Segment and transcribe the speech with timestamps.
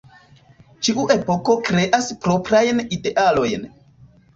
[0.87, 3.75] Ĉiu epoko kreas proprajn idealojn.